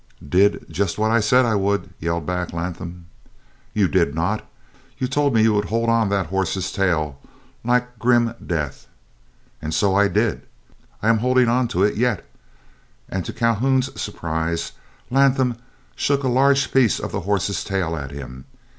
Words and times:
"Did 0.27 0.65
just 0.71 0.97
what 0.97 1.11
I 1.11 1.19
said 1.19 1.45
I 1.45 1.53
would!" 1.53 1.91
yelled 1.99 2.25
back 2.25 2.53
Latham. 2.53 3.05
"You 3.75 3.87
did 3.87 4.15
not. 4.15 4.43
You 4.97 5.07
told 5.07 5.35
me 5.35 5.43
you 5.43 5.53
would 5.53 5.65
hold 5.65 5.91
on 5.91 6.09
that 6.09 6.25
horse's 6.33 6.71
tail 6.71 7.19
like 7.63 7.99
grim 7.99 8.33
death." 8.43 8.87
"And 9.61 9.75
so 9.75 9.93
I 9.93 10.07
did. 10.07 10.41
I 11.03 11.09
am 11.09 11.19
holding 11.19 11.49
on 11.49 11.67
to 11.67 11.83
it 11.83 11.97
yet," 11.97 12.25
and 13.09 13.23
to 13.25 13.31
Calhoun's 13.31 14.01
surprise 14.01 14.71
Latham 15.11 15.57
shook 15.95 16.23
a 16.23 16.27
large 16.27 16.71
piece 16.73 16.99
of 16.99 17.11
the 17.11 17.19
horse's 17.21 17.63
tail 17.63 17.95
at 17.95 18.09
him. 18.09 18.45